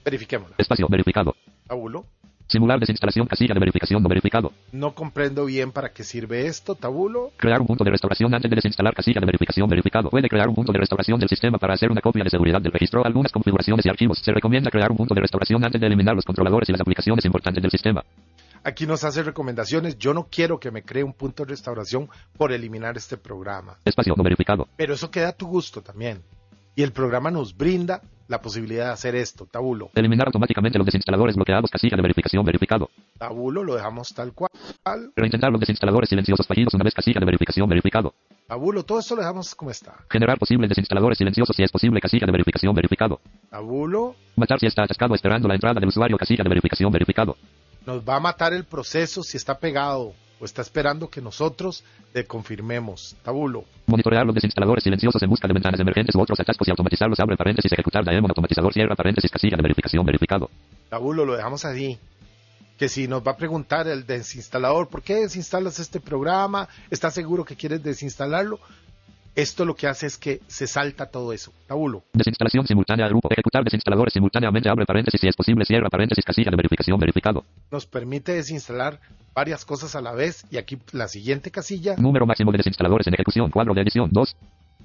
[0.05, 0.55] Verifiquémoslo.
[0.59, 1.35] Espacio verificado.
[1.67, 2.05] Tabulo.
[2.47, 4.53] Simular desinstalación casilla de verificación no verificado.
[4.71, 7.33] No comprendo bien para qué sirve esto, tabulo.
[7.39, 10.11] Crear un punto de restauración antes de desinstalar casilla de verificación verificado.
[10.11, 12.73] Puede crear un punto de restauración del sistema para hacer una copia de seguridad del
[12.73, 13.05] registro.
[13.05, 14.19] Algunas configuraciones y archivos.
[14.19, 17.25] Se recomienda crear un punto de restauración antes de eliminar los controladores y las aplicaciones
[17.25, 18.05] importantes del sistema.
[18.65, 19.99] Aquí nos hace recomendaciones.
[19.99, 23.77] Yo no quiero que me cree un punto de restauración por eliminar este programa.
[23.85, 24.69] Espacio no verificado.
[24.77, 26.23] Pero eso queda a tu gusto también.
[26.75, 29.91] Y el programa nos brinda la posibilidad de hacer esto, tabulo.
[29.95, 32.89] Eliminar automáticamente los desinstaladores bloqueados casilla de verificación verificado.
[33.19, 34.51] Tabulo lo dejamos tal cual.
[35.15, 38.15] Reintentar los desinstaladores silenciosos fallidos una vez casilla de verificación verificado.
[38.49, 39.95] Tabulo, todo esto lo dejamos como está.
[40.11, 43.21] Generar posibles desinstaladores silenciosos si es posible casilla de verificación verificado.
[43.51, 47.37] Tabulo Matar si está atascado esperando la entrada del usuario casilla de verificación verificado.
[47.87, 52.25] Nos va a matar el proceso si está pegado o está esperando que nosotros le
[52.25, 53.17] confirmemos.
[53.23, 53.65] Tabulo.
[53.87, 57.21] Monitorear los desinstaladores silenciosos en busca de ventanas emergentes u otros atascos y automatizarlos.
[57.21, 57.73] Abre paréntesis.
[57.73, 58.73] Ejecutar daemon automatizador.
[58.73, 59.31] Cierra paréntesis.
[59.31, 60.51] Casilla de verificación verificado.
[60.89, 61.99] Tabulo, lo dejamos así.
[62.79, 66.69] Que si nos va a preguntar el desinstalador, ¿por qué desinstalas este programa?
[66.91, 68.59] ¿Estás seguro que quieres desinstalarlo?
[69.35, 71.53] Esto lo que hace es que se salta todo eso.
[71.67, 72.05] Tabulo.
[72.13, 73.29] Desinstalación simultánea grupo.
[73.31, 74.69] Ejecutar desinstaladores simultáneamente.
[74.69, 75.21] Abre paréntesis.
[75.21, 75.65] Si es posible.
[75.65, 76.25] Cierra paréntesis.
[76.25, 77.45] Casilla de verificación verificado.
[77.71, 79.01] Nos permite desinstalar
[79.35, 80.47] varias cosas a la vez.
[80.51, 81.97] Y aquí la siguiente casilla.
[81.97, 83.51] Número máximo de desinstaladores en ejecución.
[83.51, 84.37] Cuadro de edición 2.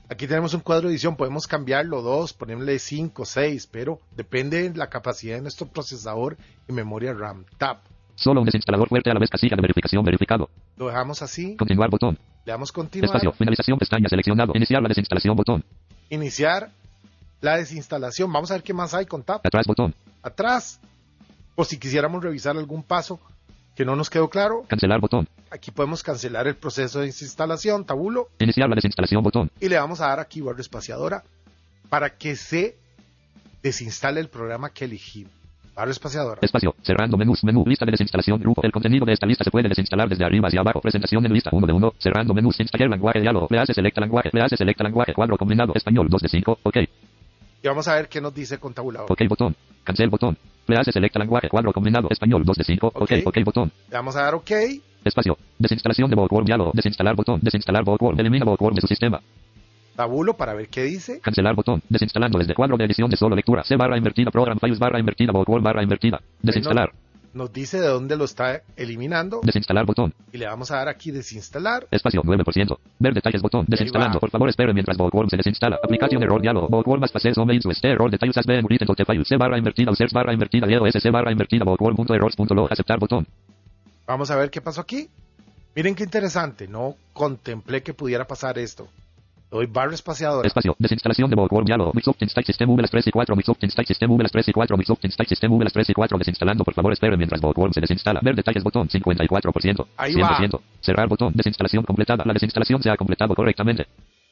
[0.09, 1.15] Aquí tenemos un cuadro de edición.
[1.15, 6.35] Podemos cambiarlo dos, ponerle 5, 6, pero depende de la capacidad de nuestro procesador
[6.67, 7.45] y memoria RAM.
[7.59, 7.77] Tab.
[8.15, 9.29] Solo un desinstalador fuerte a la vez.
[9.29, 10.49] Casilla de verificación verificado.
[10.77, 11.55] Lo dejamos así.
[11.55, 12.17] Continuar botón.
[12.49, 13.05] Le damos continuar.
[13.05, 13.31] Espacio.
[13.33, 14.53] Finalización pestaña seleccionado.
[14.55, 15.63] Iniciar la desinstalación botón.
[16.09, 16.71] Iniciar
[17.41, 18.33] la desinstalación.
[18.33, 19.41] Vamos a ver qué más hay con Tab.
[19.43, 19.93] Atrás botón.
[20.23, 20.79] Atrás.
[21.53, 23.19] O si quisiéramos revisar algún paso
[23.75, 25.27] que no nos quedó claro, Cancelar botón.
[25.51, 29.51] aquí podemos cancelar el proceso de desinstalación, tabulo, Iniciar la desinstalación botón.
[29.59, 31.23] y le vamos a dar aquí barra espaciadora
[31.87, 32.75] para que se
[33.61, 35.31] desinstale el programa que elegimos.
[35.79, 36.39] Barra espaciadora.
[36.41, 36.75] Espacio.
[36.83, 37.41] Cerrando menús.
[37.41, 37.63] Menú.
[37.65, 38.37] Lista de desinstalación.
[38.41, 38.61] Grupo.
[38.63, 40.81] El contenido de esta lista se puede desinstalar desde arriba hacia abajo.
[40.81, 41.93] Presentación en lista 1 de 1.
[41.99, 42.59] Cerrando menús.
[42.59, 43.21] Installer lenguaje.
[43.21, 43.47] Diálogo.
[43.49, 44.29] Le hace selecta lenguaje.
[44.33, 45.13] Le hace selecta lenguaje.
[45.13, 45.71] Cuadro combinado.
[45.73, 46.59] Español 2 de 5.
[46.63, 46.75] Ok.
[47.63, 49.09] Y vamos a ver qué nos dice con tabulador.
[49.09, 49.55] Ok botón.
[49.85, 50.37] Cancel botón.
[50.67, 51.47] Le hace selecta lenguaje.
[51.47, 52.09] Cuadro combinado.
[52.09, 52.87] Español 2 de 5.
[52.87, 53.01] Ok.
[53.01, 53.11] Ok.
[53.27, 53.71] Ok botón.
[53.89, 54.51] Le vamos a dar OK.
[55.05, 55.37] Espacio.
[55.57, 56.45] Desinstalación de Vocworm.
[56.45, 56.71] Diálogo.
[56.73, 57.39] Desinstalar botón.
[57.41, 58.19] Desinstalar Vocworm.
[58.19, 59.21] Elimina Vocworm de su sistema.
[59.99, 61.19] Tabulo para ver qué dice.
[61.19, 61.83] Cancelar botón.
[61.89, 63.65] Desinstalando desde cuadro de edición de solo lectura.
[63.65, 64.31] C barra invertida.
[64.31, 65.33] Program files barra invertida.
[65.33, 66.21] Vocworm barra invertida.
[66.41, 66.93] Desinstalar.
[67.33, 69.41] Nos dice de dónde lo está eliminando.
[69.43, 70.13] Desinstalar botón.
[70.31, 71.85] Y le vamos a dar aquí desinstalar.
[71.91, 72.77] Espacio 9%.
[72.97, 73.65] Ver detalles botón.
[73.67, 74.21] Desinstalando.
[74.21, 75.77] Por favor espere mientras Vocworm se desinstala.
[75.83, 76.69] Aplicación error diálogo.
[76.69, 79.25] Vocworm más pases home into este error detalles as been written to file.
[79.25, 79.91] C barra invertida.
[79.91, 80.65] Users barra invertida.
[80.65, 81.65] DOS C barra invertida.
[81.65, 82.71] Vocworm.errors.log.
[82.71, 83.27] Aceptar botón.
[84.07, 85.09] Vamos a ver qué pasó aquí.
[85.75, 86.69] Miren qué interesante.
[86.69, 88.87] No contemplé que pudiera pasar esto.
[89.51, 90.47] Doy barra espaciadora.
[90.47, 90.75] Espacio.
[90.77, 91.91] Desinstalación de Bookworm diálogo.
[91.93, 93.35] Microsoft Install System V las 3 y 4.
[93.35, 94.77] Microsoft Install System V las 3 y 4.
[94.77, 96.17] Microsoft Install System V las 3 y 4.
[96.19, 96.63] Desinstalando.
[96.63, 98.19] Por favor, espere mientras Bookworm se desinstala.
[98.21, 98.87] Ver detalles botón.
[98.89, 99.87] 54%.
[99.97, 100.53] Ahí 100%.
[100.55, 100.61] va.
[100.81, 101.33] Cerrar botón.
[101.33, 102.23] Desinstalación completada.
[102.25, 103.87] La desinstalación se ha completado correctamente.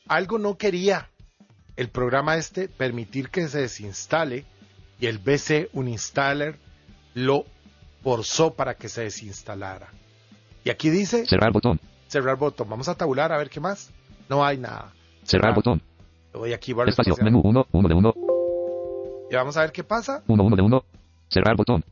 [0.08, 1.10] Algo no quería
[1.76, 4.46] el programa este permitir que se desinstale
[5.00, 6.58] y el BC Uninstaller
[7.16, 7.46] lo
[8.04, 9.88] forzó para que se desinstalara.
[10.64, 11.80] Y aquí dice Cerrar botón.
[12.08, 12.70] cerrar botón.
[12.70, 13.92] Vamos a tabular a ver qué más.
[14.30, 14.94] No hay nada.
[15.28, 15.82] Cerrar botón.
[16.34, 17.16] Le doy aquí barra Espacio.
[17.22, 17.68] Menú 1.
[17.72, 18.14] 1 de 1.
[19.30, 20.24] Y vamos a ver qué pasa.
[20.26, 20.84] 1 1 de 1.
[21.28, 21.84] Cerrar botón.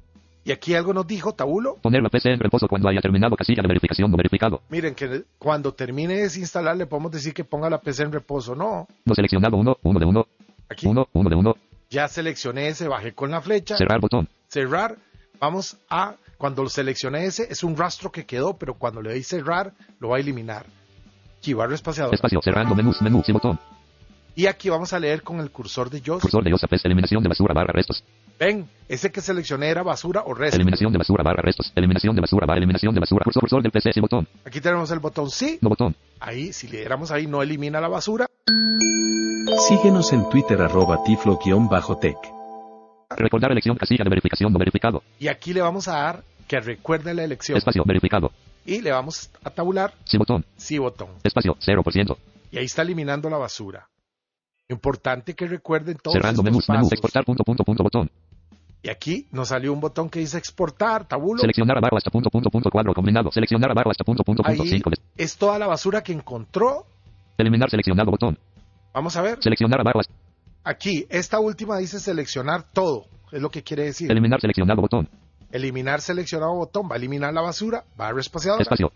[0.45, 1.75] Y aquí algo nos dijo tabulo.
[1.81, 4.61] Poner la PC en reposo cuando haya terminado casilla de verificación no verificado.
[4.69, 8.55] Miren que cuando termine de desinstalar le podemos decir que ponga la PC en reposo.
[8.55, 8.87] No.
[9.03, 9.77] No seleccionado 1.
[9.83, 10.27] 1 de 1.
[10.69, 11.09] Aquí 1.
[11.11, 11.55] 1 de 1.
[11.89, 13.75] ya seleccioné ese, bajé con la flecha.
[13.75, 14.29] Cerrar botón.
[14.47, 14.95] cerrar,
[15.39, 19.23] vamos a, cuando lo seleccioné ese, es un rastro que quedó, pero cuando le doy
[19.23, 20.65] cerrar, lo va a eliminar.
[21.45, 22.15] Aquí, barra espaciadora.
[22.15, 22.41] Espacio.
[22.41, 22.99] Cerrando menús.
[23.03, 23.21] Menú.
[23.23, 23.59] Sin botón.
[24.35, 26.23] Y aquí vamos a leer con el cursor de JOS.
[26.23, 26.85] Cursor de OSAPES.
[26.85, 28.03] Eliminación de basura barra restos.
[28.39, 30.55] Ven, ese que seleccioné era basura o resto.
[30.55, 31.71] Eliminación de basura barra restos.
[31.75, 33.23] Eliminación de basura barra eliminación de basura.
[33.25, 33.93] Cursor, cursor del PC.
[33.93, 34.27] Sin botón.
[34.43, 35.59] Aquí tenemos el botón sí.
[35.61, 35.95] No botón.
[36.19, 38.25] Ahí, si le diéramos ahí, no elimina la basura.
[39.67, 42.17] Síguenos en Twitter arroba tiflo-tech.
[43.17, 45.03] Recordar elección casilla de verificación no verificado.
[45.19, 47.55] Y aquí le vamos a dar que recuerde la elección.
[47.55, 47.83] Espacio.
[47.85, 48.31] Verificado.
[48.65, 50.45] Y le vamos a tabular Sin botón.
[50.57, 51.09] sí botón.
[51.23, 51.55] Espacio.
[51.55, 52.17] 0%.
[52.51, 53.87] Y ahí está eliminando la basura.
[54.67, 56.41] Importante que recuerden todos Cerrando.
[56.41, 56.59] Menú.
[56.91, 58.09] Exportar punto punto punto botón.
[58.81, 61.39] Y aquí nos salió un botón que dice exportar, tabulo.
[61.39, 63.31] Seleccionar abajo hasta punto punto punto cuadro combinado.
[63.31, 64.91] Seleccionar abajo hasta punto punto punto Ahí 5.
[65.17, 66.85] es toda la basura que encontró.
[67.37, 68.37] Eliminar seleccionado botón.
[68.93, 69.39] Vamos a ver.
[69.41, 70.13] Seleccionar abajo hasta.
[70.63, 73.05] Aquí, esta última dice seleccionar todo.
[73.31, 74.09] Es lo que quiere decir.
[74.11, 75.09] Eliminar seleccionado botón.
[75.51, 76.89] Eliminar seleccionado botón.
[76.89, 77.83] Va a eliminar la basura.
[77.95, 78.63] Barra espaciadora.
[78.63, 78.91] Espacio.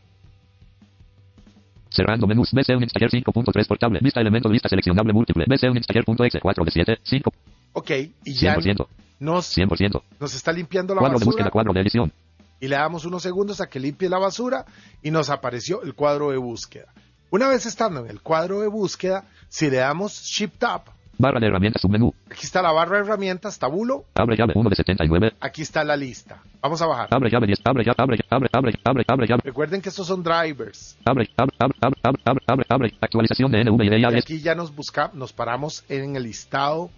[1.89, 2.51] Cerrando menús.
[2.51, 3.99] BC Uninstaller 5.3 portable.
[4.01, 5.45] Vista elemento lista seleccionable múltiple.
[5.47, 6.99] BC Uninstaller.exe 4 de 7.
[7.03, 7.33] 5.
[7.73, 7.91] Ok.
[8.25, 8.87] Y ya 100%.
[9.19, 10.01] nos, 100%.
[10.19, 11.45] nos está limpiando la Cuadro de búsqueda.
[11.45, 11.51] basura.
[11.51, 12.11] Cuadro de edición.
[12.59, 14.65] Y le damos unos segundos a que limpie la basura.
[15.01, 16.93] Y nos apareció el cuadro de búsqueda.
[17.31, 20.81] Una vez estando en el cuadro de búsqueda, si le damos Shift Tab,
[21.21, 22.13] Barra de herramientas submenú.
[22.31, 24.05] aquí está la barra de herramientas, tabulo.
[24.15, 25.33] Abre llave 1 de 79.
[25.41, 26.41] Aquí está la lista.
[26.61, 27.09] Vamos a bajar.
[27.11, 27.59] Abre llave 10.
[27.65, 27.95] Abre llave.
[27.97, 29.41] Abre abre abre abre abre llave.
[29.43, 30.97] Recuerden que estos son drivers.
[31.03, 32.93] Abre abre abre abre abre abre abre abre.
[33.01, 36.89] Actualización de y aquí ya nos busca, nos paramos en el listado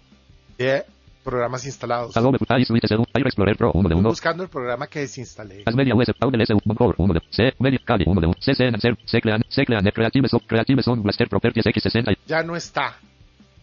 [0.56, 0.84] de
[1.24, 2.16] programas instalados.
[2.16, 4.08] Adobe Footage Suite según Fire Explorer Pro 1 de 1.
[4.08, 5.64] Buscando el programa que desinstalé.
[5.66, 8.66] As Media US Audel S Core 1 de C Media Kali 1 de 1 CC
[8.66, 12.98] Anser Seclean Seclean Creative Soft Creative Sound Blaster Properties X60 Ya no está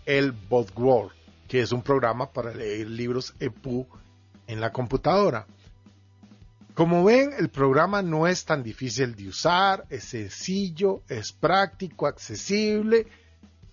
[0.09, 1.11] el BotWord,
[1.47, 3.85] que es un programa para leer libros EPU
[4.47, 5.45] en la computadora.
[6.73, 13.05] Como ven, el programa no es tan difícil de usar, es sencillo, es práctico, accesible,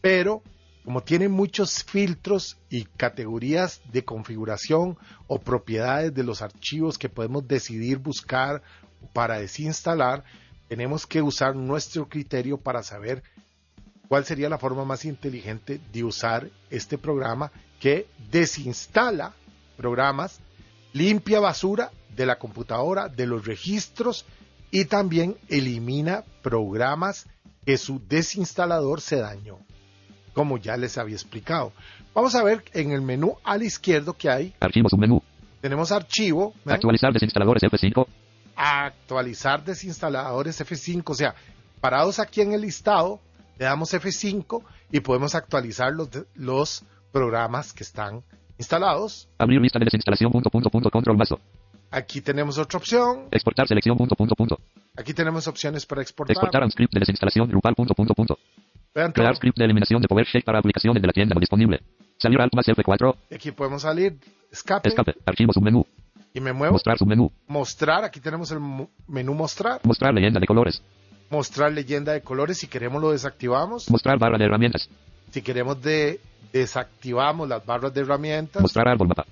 [0.03, 0.43] pero
[0.85, 7.49] como tiene muchos filtros y categorías de configuración o propiedades de los archivos que podemos
[7.49, 8.63] decidir buscar
[9.15, 10.23] para desinstalar,
[10.69, 13.23] tenemos que usar nuestro criterio para saber
[14.09, 19.35] cuál sería la forma más inteligente de usar este programa que desinstala
[19.77, 20.41] programas,
[20.93, 24.25] limpia basura de la computadora, de los registros
[24.71, 27.27] y también elimina programas
[27.65, 29.59] que su desinstalador se dañó,
[30.33, 31.73] como ya les había explicado.
[32.15, 35.23] Vamos a ver en el menú a la izquierda que hay, Archivo submenú
[35.61, 36.55] tenemos archivo.
[36.65, 38.07] Actualizar desinstaladores F5
[38.57, 41.35] actualizar desinstaladores F5, o sea,
[41.81, 43.21] parados aquí en el listado,
[43.59, 48.23] le damos F5 y podemos actualizar los, de- los programas que están
[48.59, 49.29] instalados.
[49.39, 51.39] Abrir lista de desinstalación punto punto punto control vaso
[51.91, 54.59] Aquí tenemos otra opción, Exportar selección punto punto punto.
[54.97, 56.33] Aquí tenemos opciones para exportar.
[56.35, 58.39] Exportar un script de desinstalación Drupal punto punto punto.
[58.95, 59.37] Vean Crear todo.
[59.37, 61.81] script de eliminación de PowerShell para aplicaciones de la tienda no disponible.
[62.19, 64.19] Salir Alt más F4 Aquí podemos salir,
[64.51, 65.87] escape, Escape Archivo submenú.
[66.35, 66.73] Y me muevo.
[66.73, 67.31] Mostrar submenú.
[67.47, 68.59] Mostrar, aquí tenemos el
[69.07, 70.83] menú mostrar, Mostrar leyenda de colores
[71.31, 74.89] mostrar leyenda de colores, si queremos lo desactivamos, Mostrar barra de herramientas.
[75.31, 76.21] Si queremos de
[76.53, 78.63] desactivamos las barras de herramientas.
[78.63, 79.27] Mostrar árbol mapa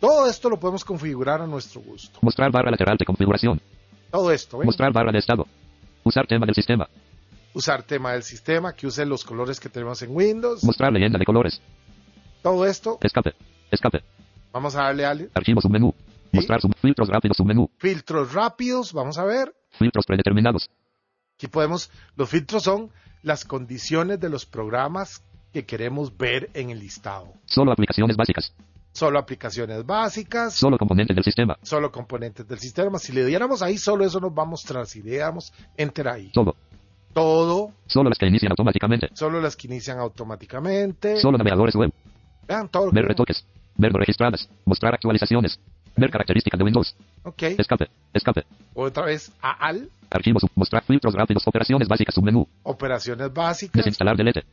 [0.00, 2.18] Todo esto lo podemos configurar a nuestro gusto.
[2.22, 3.60] Mostrar barra lateral de configuración.
[4.10, 4.66] Todo esto, ¿ven?
[4.66, 5.46] Mostrar barra de estado.
[6.04, 6.88] Usar tema del sistema.
[7.52, 10.62] Usar tema del sistema, que use los colores que tenemos en Windows.
[10.62, 11.60] Mostrar leyenda de colores.
[12.42, 13.34] Todo esto, Escape.
[13.70, 14.04] Escape.
[14.52, 15.94] Vamos a darle al Archivo submenú.
[16.30, 16.36] ¿Sí?
[16.36, 17.68] Mostrar sub filtros rápidos submenú.
[17.78, 19.54] Filtros rápidos, vamos a ver.
[19.78, 20.68] Filtros predeterminados
[21.36, 22.90] Aquí podemos, los filtros son
[23.22, 25.22] las condiciones de los programas
[25.52, 27.34] que queremos ver en el listado.
[27.44, 28.54] Solo aplicaciones básicas
[28.92, 32.98] Solo aplicaciones básicas, Solo componentes del sistema solo componentes del sistema.
[32.98, 34.86] Si le diéramos ahí, solo eso nos va a mostrar.
[34.86, 36.56] Si le damos enter ahí, Todo
[37.12, 39.08] todo Solo las que inician automáticamente.
[39.12, 41.18] Solo las que inician automáticamente.
[41.18, 41.92] Solo navegadores web.
[42.48, 43.44] Vean todo Ver retoques.
[43.76, 44.48] Ver registradas.
[44.64, 45.60] Mostrar actualizaciones.
[45.96, 46.94] Ver características de Windows.
[47.22, 47.42] Ok.
[47.42, 47.88] Escape.
[48.12, 48.44] Escape.
[48.74, 49.88] Otra vez a al.
[50.10, 50.44] Archivos.
[50.54, 51.46] Mostrar filtros rápidos.
[51.46, 52.14] Operaciones básicas.
[52.14, 52.46] Submenú.
[52.64, 53.76] Operaciones básicas.
[53.76, 54.44] Desinstalar delete.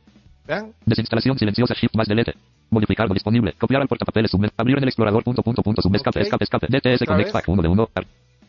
[0.46, 0.72] Vean.
[0.86, 1.74] Desinstalación silenciosa.
[1.74, 2.34] Shift más delete.
[2.70, 3.52] Modificar lo disponible.
[3.52, 4.30] Copiar al portapapeles.
[4.30, 4.50] Submen.
[4.56, 5.22] Abrir en el explorador.
[5.22, 5.82] Punto, punto, punto.
[5.92, 6.22] Escape.
[6.22, 6.44] Escape.
[6.44, 6.66] Escape.
[6.68, 7.32] DTS Connect.
[7.32, 7.88] Pack 1 de 1.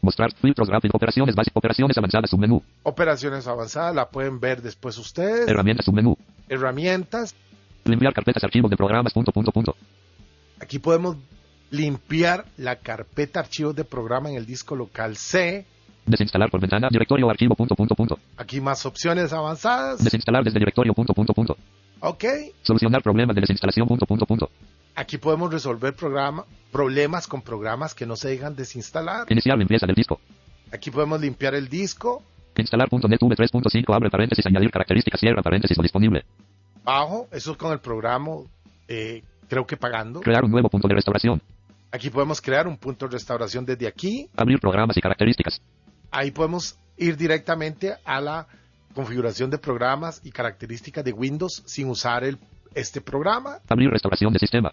[0.01, 0.95] Mostrar filtros rápidos.
[0.95, 1.57] Operaciones básicas.
[1.57, 2.29] Operaciones avanzadas.
[2.29, 2.63] Submenú.
[2.83, 3.93] Operaciones avanzadas.
[3.93, 5.49] La pueden ver después ustedes.
[5.49, 5.85] Herramientas.
[5.85, 6.17] Submenú.
[6.47, 7.35] Herramientas.
[7.83, 8.41] Limpiar carpetas.
[8.43, 9.11] Archivos de programas.
[9.11, 9.75] Punto, punto, punto.
[10.61, 11.17] Aquí podemos
[11.71, 15.65] limpiar la carpeta archivos de programa en el disco local C.
[16.05, 16.87] Desinstalar por ventana.
[16.91, 17.29] Directorio.
[17.29, 17.55] Archivo.
[17.55, 18.19] Punto, punto, punto.
[18.37, 20.03] Aquí más opciones avanzadas.
[20.03, 20.93] Desinstalar desde directorio.
[20.93, 21.57] Punto, punto, punto.
[21.99, 22.23] Ok.
[22.61, 23.87] Solucionar problemas de desinstalación.
[23.87, 24.49] Punto, punto, punto.
[24.95, 29.25] Aquí podemos resolver programa, problemas con programas que no se dejan desinstalar.
[29.29, 30.21] Iniciar limpieza del disco.
[30.71, 32.23] Aquí podemos limpiar el disco.
[32.55, 36.23] Instalar.net V3.5 abre paréntesis añadir características cierra paréntesis no disponible.
[36.83, 37.27] Bajo.
[37.31, 38.31] Eso es con el programa,
[38.87, 40.21] eh, creo que pagando.
[40.21, 41.41] Crear un nuevo punto de restauración.
[41.91, 44.29] Aquí podemos crear un punto de restauración desde aquí.
[44.35, 45.61] Abrir programas y características.
[46.11, 48.47] Ahí podemos ir directamente a la
[48.93, 52.37] configuración de programas y características de Windows sin usar el,
[52.73, 53.59] este programa.
[53.67, 54.71] Abrir restauración de sistema.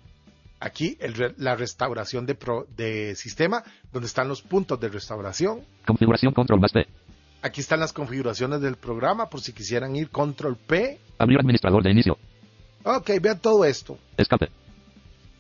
[0.61, 5.63] Aquí el la restauración de, pro- de sistema, donde están los puntos de restauración.
[5.87, 6.87] Configuración control más P.
[7.43, 11.01] Aquí están las configuraciones del programa por si quisieran ir control P.
[11.19, 12.17] Abrir administrador de inicio.
[12.85, 13.99] Ok, vean todo esto.
[14.17, 14.49] Escape.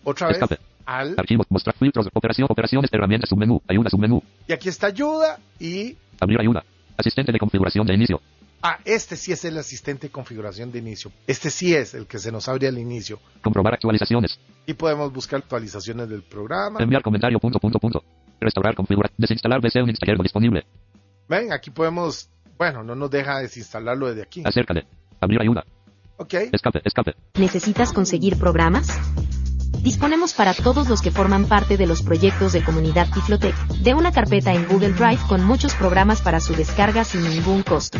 [0.03, 0.59] Otra vez Escape.
[0.87, 1.47] Al Archivos.
[1.51, 2.09] Mostrar filtros.
[2.13, 2.47] Operación.
[2.51, 2.91] Operaciones.
[2.93, 3.29] Herramientas.
[3.31, 3.61] Submenú.
[3.69, 3.91] Ayuda.
[3.91, 4.23] Submenú.
[4.49, 6.65] y aquí está ayuda y Abrir ayuda.
[6.97, 8.21] Asistente de configuración de inicio.
[8.63, 11.11] ah, este sí es el asistente de configuración de inicio.
[11.27, 13.19] Este sí es el que se nos abre al inicio.
[13.43, 14.39] Comprobar actualizaciones.
[14.67, 16.81] Y podemos buscar actualizaciones del programa.
[16.81, 17.39] Enviar comentario.
[17.41, 18.05] Punto, punto, punto.
[18.41, 18.75] Restaurar.
[18.77, 19.11] Configurar.
[19.17, 20.65] Desinstalar BC Uninstaller no disponible.
[21.29, 24.43] Ven, aquí podemos, bueno, no nos deja desinstalarlo desde aquí.
[24.45, 24.87] Acércale.
[25.21, 25.65] Abrir ayuda.
[26.19, 26.83] Ok, Escape.
[26.85, 27.15] Escape.
[27.39, 28.87] ¿Necesitas conseguir programas?
[29.83, 34.13] Disponemos para todos los que forman parte de los proyectos de comunidad Tiflotec, de una
[34.13, 37.99] carpeta en Google Drive con muchos programas para su descarga sin ningún costo.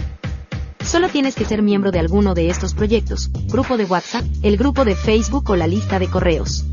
[0.85, 4.85] Solo tienes que ser miembro de alguno de estos proyectos, grupo de WhatsApp, el grupo
[4.85, 6.65] de Facebook o la lista de correos.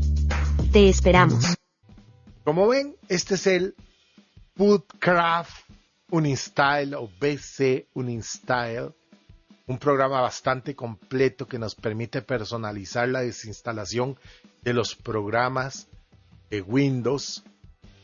[0.72, 1.56] Te esperamos.
[2.44, 3.74] como ven, este es el
[4.54, 5.68] Bootcraft
[6.12, 8.94] Uninstyle o BC Uninstyle,
[9.66, 14.16] un programa bastante completo que nos permite personalizar la desinstalación
[14.62, 15.88] de los programas
[16.50, 17.42] de Windows,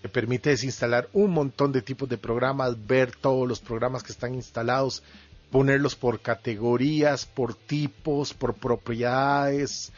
[0.02, 4.34] que permite desinstalar un montón de tipos de programas, ver todos los programas que están
[4.34, 5.02] instalados,
[5.50, 9.92] ponerlos por categorías, por tipos, por propiedades,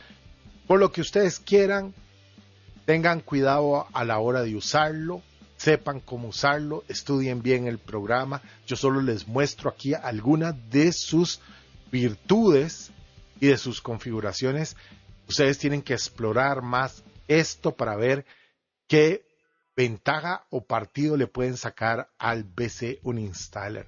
[0.66, 1.94] por lo que ustedes quieran.
[2.86, 5.22] Tengan cuidado a la hora de usarlo,
[5.58, 8.40] sepan cómo usarlo, estudien bien el programa.
[8.66, 11.40] Yo solo les muestro aquí algunas de sus
[11.92, 12.90] virtudes
[13.40, 14.76] y de sus configuraciones.
[15.28, 18.24] Ustedes tienen que explorar más esto para ver
[18.86, 19.26] qué
[19.76, 23.86] ventaja o partido le pueden sacar al BC Uninstaller.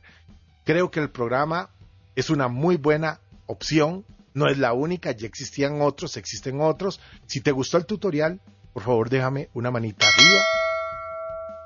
[0.65, 1.71] Creo que el programa
[2.15, 4.05] es una muy buena opción.
[4.35, 7.01] No es la única, ya existían otros, existen otros.
[7.27, 8.41] Si te gustó el tutorial,
[8.73, 10.41] por favor déjame una manita arriba.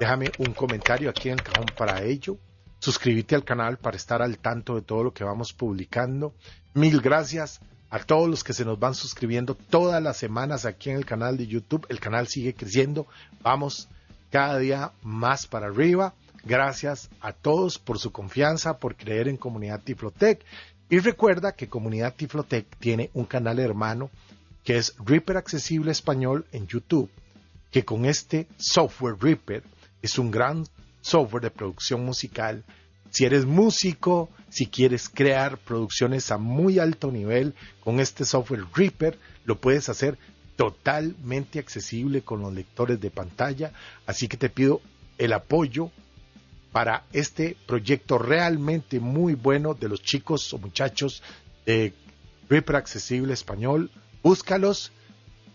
[0.00, 2.38] Déjame un comentario aquí en el cajón para ello.
[2.78, 6.34] Suscríbete al canal para estar al tanto de todo lo que vamos publicando.
[6.74, 7.60] Mil gracias
[7.94, 11.36] a todos los que se nos van suscribiendo todas las semanas aquí en el canal
[11.36, 11.86] de YouTube.
[11.88, 13.06] El canal sigue creciendo.
[13.40, 13.88] Vamos
[14.32, 16.12] cada día más para arriba.
[16.42, 20.44] Gracias a todos por su confianza, por creer en Comunidad Tiflotec.
[20.90, 24.10] Y recuerda que Comunidad Tiflotec tiene un canal hermano
[24.64, 27.08] que es Reaper Accesible Español en YouTube,
[27.70, 29.62] que con este software Reaper
[30.02, 30.64] es un gran
[31.00, 32.64] software de producción musical.
[33.10, 39.18] Si eres músico, si quieres crear producciones a muy alto nivel con este software Reaper,
[39.44, 40.18] lo puedes hacer
[40.56, 43.72] totalmente accesible con los lectores de pantalla.
[44.06, 44.80] Así que te pido
[45.18, 45.90] el apoyo
[46.72, 51.22] para este proyecto realmente muy bueno de los chicos o muchachos
[51.66, 51.94] de
[52.48, 53.90] Reaper Accesible Español.
[54.22, 54.90] Búscalos,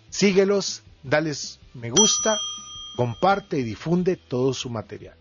[0.10, 2.38] síguelos, dales me gusta,
[2.96, 5.18] comparte y difunde todo su material,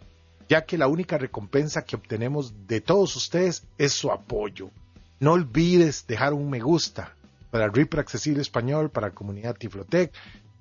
[0.49, 4.71] ya que la única recompensa que obtenemos de todos ustedes es su apoyo.
[5.21, 7.15] No olvides dejar un me gusta
[7.51, 10.13] para Reaper Accesible Español, para Comunidad Tiflotec,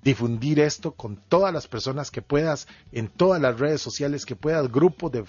[0.03, 4.71] difundir esto con todas las personas que puedas, en todas las redes sociales que puedas,
[4.71, 5.25] grupos de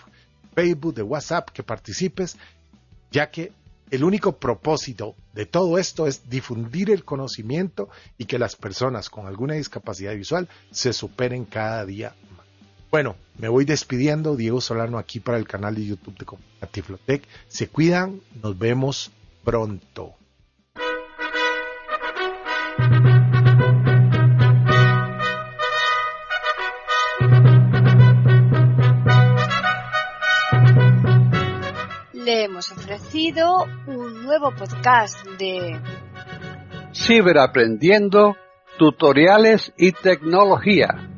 [0.55, 2.37] Facebook, de WhatsApp, que participes,
[3.11, 3.53] ya que
[3.91, 7.89] el único propósito de todo esto es difundir el conocimiento
[8.19, 12.15] y que las personas con alguna discapacidad visual se superen cada día.
[12.91, 17.22] Bueno, me voy despidiendo, Diego Solano aquí para el canal de YouTube de Comunidad Tiflotec.
[17.47, 19.11] Se cuidan, nos vemos
[19.45, 20.14] pronto.
[32.14, 35.78] Le hemos ofrecido un nuevo podcast de
[36.95, 38.36] Ciberaprendiendo,
[38.78, 41.18] tutoriales y tecnología,